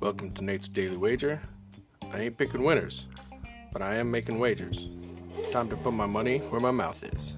[0.00, 1.40] Welcome to Nate's Daily Wager.
[2.12, 3.06] I ain't picking winners,
[3.72, 4.88] but I am making wagers.
[5.52, 7.36] Time to put my money where my mouth is.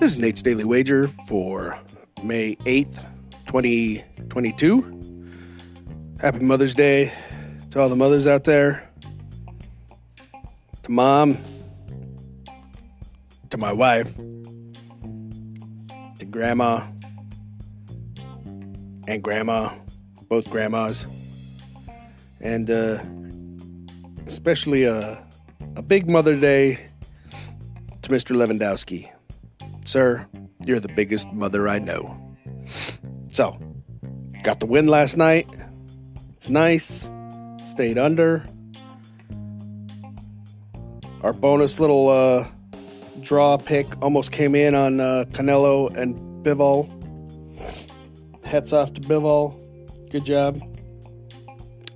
[0.00, 1.78] This is Nate's Daily Wager for
[2.24, 2.96] May 8th,
[3.46, 4.96] 2022.
[6.20, 7.12] Happy Mother's Day
[7.70, 8.88] to all the mothers out there.
[10.82, 11.38] To mom,
[13.50, 14.14] to my wife,
[16.18, 16.86] to grandma,
[19.06, 19.72] and grandma,
[20.28, 21.06] both grandmas,
[22.40, 22.98] and uh,
[24.26, 25.24] especially a,
[25.76, 26.78] a big Mother Day
[28.02, 28.34] to Mr.
[28.34, 29.10] Lewandowski.
[29.84, 30.26] Sir,
[30.64, 32.16] you're the biggest mother I know.
[33.32, 33.58] So,
[34.42, 35.46] got the win last night.
[36.36, 37.08] It's nice.
[37.70, 38.44] Stayed under.
[41.22, 42.48] Our bonus little uh,
[43.20, 46.90] draw pick almost came in on uh, Canelo and Bivol.
[48.44, 49.54] Hats off to Bivol.
[50.10, 50.60] Good job.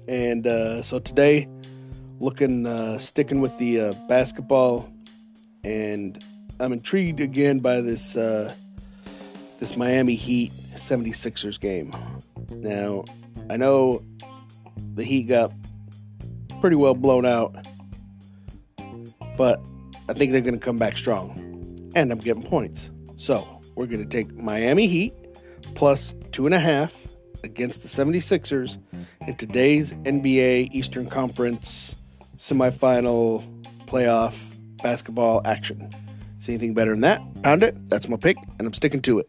[0.06, 1.48] And uh, so today,
[2.20, 4.88] looking, uh, sticking with the uh, basketball,
[5.64, 6.24] and
[6.60, 8.54] I'm intrigued again by this uh,
[9.58, 11.92] this Miami Heat 76ers game.
[12.50, 13.04] Now,
[13.50, 14.04] I know
[14.94, 15.52] the Heat got
[16.64, 17.54] pretty well blown out,
[19.36, 19.60] but
[20.08, 22.88] I think they're going to come back strong, and I'm getting points.
[23.16, 25.12] So we're going to take Miami Heat
[25.74, 26.94] plus two and a half
[27.42, 28.78] against the 76ers
[29.28, 31.96] in today's NBA Eastern Conference
[32.38, 33.44] semifinal
[33.84, 34.34] playoff
[34.82, 35.90] basketball action.
[36.38, 37.20] See anything better than that?
[37.42, 37.90] Pound it.
[37.90, 39.28] That's my pick, and I'm sticking to it.